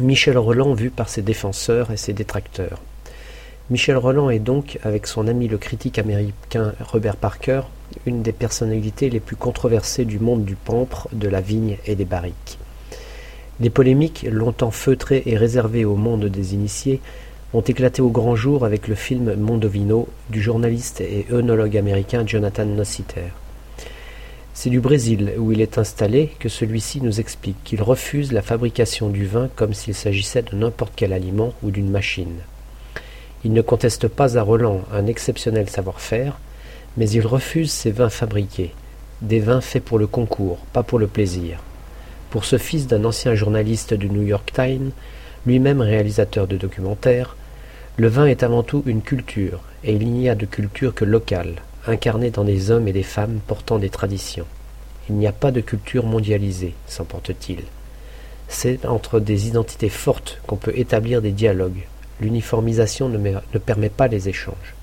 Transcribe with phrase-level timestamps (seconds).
[0.00, 2.80] Michel Roland vu par ses défenseurs et ses détracteurs.
[3.70, 7.62] Michel Roland est donc, avec son ami le critique américain Robert Parker,
[8.06, 12.04] une des personnalités les plus controversées du monde du pampre, de la vigne et des
[12.04, 12.58] barriques.
[13.60, 17.00] Les polémiques, longtemps feutrées et réservées au monde des initiés,
[17.52, 22.66] ont éclaté au grand jour avec le film Mondovino du journaliste et œnologue américain Jonathan
[22.66, 23.32] Nossiter.
[24.60, 29.08] C'est du Brésil, où il est installé, que celui-ci nous explique qu'il refuse la fabrication
[29.08, 32.40] du vin comme s'il s'agissait de n'importe quel aliment ou d'une machine.
[33.44, 36.40] Il ne conteste pas à Roland un exceptionnel savoir-faire,
[36.96, 38.72] mais il refuse ces vins fabriqués,
[39.22, 41.60] des vins faits pour le concours, pas pour le plaisir.
[42.30, 44.90] Pour ce fils d'un ancien journaliste du New York Times,
[45.46, 47.36] lui-même réalisateur de documentaires,
[47.96, 51.62] le vin est avant tout une culture, et il n'y a de culture que locale,
[51.88, 54.46] incarné dans des hommes et des femmes portant des traditions.
[55.08, 57.64] Il n'y a pas de culture mondialisée, s'emporte-t-il.
[58.48, 61.86] C'est entre des identités fortes qu'on peut établir des dialogues.
[62.20, 64.74] L'uniformisation ne, permet pas les échanges.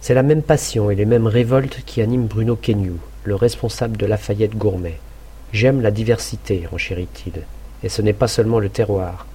[0.00, 4.06] C'est la même passion et les mêmes révoltes qui animent Bruno Kenyou, le responsable de
[4.06, 4.98] Lafayette Gourmet.
[5.52, 7.42] J'aime la diversité, renchérit-il.
[7.82, 9.26] Et ce n'est pas seulement le terroir.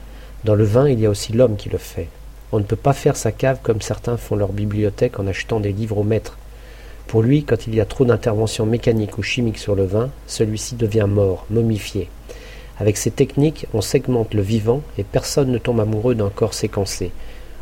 [0.44, 2.08] Dans le vin, il y a aussi l'homme qui le fait.
[2.52, 5.72] On ne peut pas faire sa cave comme certains font leur bibliothèque en achetant des
[5.72, 6.38] livres au maître,
[7.08, 10.76] pour lui, quand il y a trop d'interventions mécaniques ou chimiques sur le vin, celui-ci
[10.76, 12.10] devient mort, momifié.
[12.80, 17.12] Avec ces techniques, on segmente le vivant et personne ne tombe amoureux d'un corps séquencé.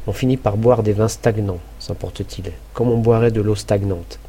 [0.08, 4.19] On finit par boire des vins stagnants, s'emporte-t-il, comme on boirait de l'eau stagnante.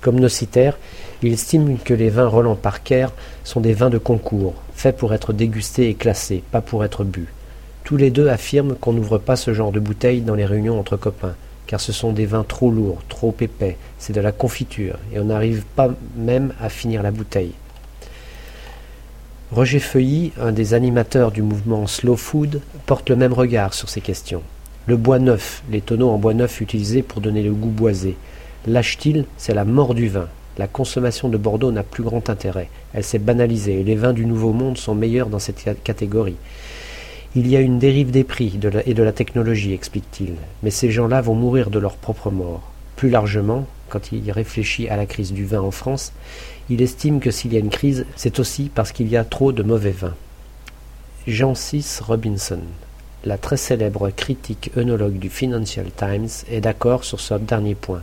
[0.00, 0.78] Comme Nocitaire,
[1.22, 3.08] il estime que les vins Roland Parker
[3.44, 7.32] sont des vins de concours, faits pour être dégustés et classés, pas pour être bu.
[7.84, 10.96] Tous les deux affirment qu'on n'ouvre pas ce genre de bouteilles dans les réunions entre
[10.96, 11.36] copains,
[11.66, 15.24] car ce sont des vins trop lourds, trop épais, c'est de la confiture, et on
[15.24, 17.52] n'arrive pas même à finir la bouteille.
[19.52, 24.00] Roger Feuilly, un des animateurs du mouvement Slow Food, porte le même regard sur ces
[24.00, 24.42] questions.
[24.86, 28.16] Le bois neuf, les tonneaux en bois neuf utilisés pour donner le goût boisé.
[28.66, 30.28] L'âge-t-il, c'est la mort du vin.
[30.58, 32.68] La consommation de Bordeaux n'a plus grand intérêt.
[32.92, 36.36] Elle s'est banalisée et les vins du Nouveau Monde sont meilleurs dans cette catégorie.
[37.38, 41.20] Il y a une dérive des prix et de la technologie, explique-t-il, mais ces gens-là
[41.20, 42.62] vont mourir de leur propre mort.
[42.96, 46.12] Plus largement, quand il réfléchit à la crise du vin en France,
[46.70, 49.52] il estime que s'il y a une crise, c'est aussi parce qu'il y a trop
[49.52, 50.14] de mauvais vins.
[51.26, 51.52] Jean
[52.00, 52.60] Robinson,
[53.26, 58.00] la très célèbre critique œnologue du Financial Times, est d'accord sur ce dernier point,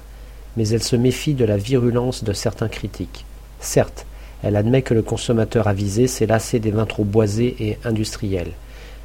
[0.58, 3.26] mais elle se méfie de la virulence de certains critiques.
[3.60, 4.06] Certes,
[4.44, 8.52] elle admet que le consommateur avisé s'est lassé des vins trop boisés et industriels.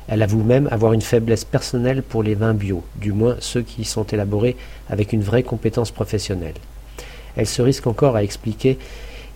[0.09, 3.85] Elle avoue même avoir une faiblesse personnelle pour les vins bio, du moins ceux qui
[3.85, 4.57] sont élaborés
[4.89, 6.55] avec une vraie compétence professionnelle.
[7.37, 8.79] Elle se risque encore à expliquer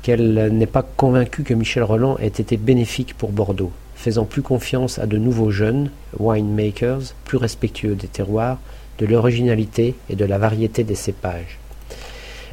[0.03, 4.99] qu'elle n'est pas convaincue que Michel Roland ait été bénéfique pour Bordeaux, faisant plus confiance
[4.99, 8.59] à de nouveaux jeunes, winemakers, plus respectueux des terroirs,
[8.99, 11.59] de l'originalité et de la variété des cépages.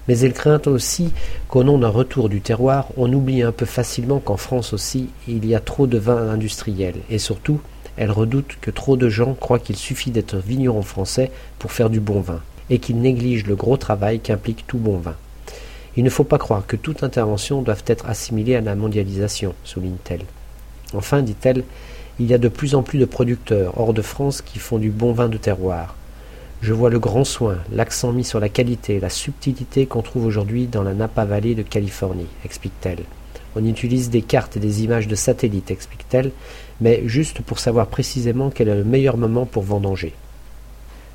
[0.07, 1.11] Mais elle craint aussi
[1.47, 5.45] qu'au nom d'un retour du terroir, on oublie un peu facilement qu'en France aussi, il
[5.45, 7.61] y a trop de vins industriels, et surtout
[7.99, 11.99] elle redoute que trop de gens croient qu'il suffit d'être vigneron français pour faire du
[11.99, 15.15] bon vin, et qu'ils négligent le gros travail qu'implique tout bon vin.
[15.97, 20.23] Il ne faut pas croire que toute intervention doive être assimilée à la mondialisation, souligne-t-elle.
[20.93, 21.65] Enfin, dit-elle,
[22.21, 24.91] il y a de plus en plus de producteurs hors de France qui font du
[24.91, 25.97] bon vin de terroir.
[26.61, 30.67] Je vois le grand soin, l'accent mis sur la qualité, la subtilité qu'on trouve aujourd'hui
[30.67, 33.03] dans la Napa Valley de Californie, explique-t-elle.
[33.55, 36.31] On utilise des cartes et des images de satellites, explique-t-elle,
[36.81, 40.13] mais juste pour savoir précisément quel est le meilleur moment pour vendanger.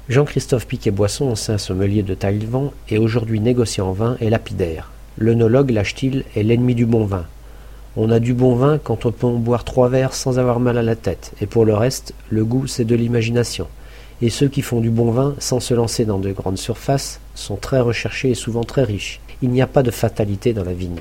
[0.09, 4.91] Jean-Christophe Piquet-Boisson, ancien sommelier de Taillevent et aujourd'hui négociant en vin, est lapidaire.
[5.17, 7.25] L'œnologue lâche-t-il est l'ennemi du bon vin.
[7.97, 10.77] On a du bon vin quand on peut en boire trois verres sans avoir mal
[10.77, 13.69] à la tête, et pour le reste, le goût c'est de l'imagination.
[14.21, 17.57] Et ceux qui font du bon vin sans se lancer dans de grandes surfaces sont
[17.57, 19.21] très recherchés et souvent très riches.
[19.43, 21.01] Il n'y a pas de fatalité dans la vigne.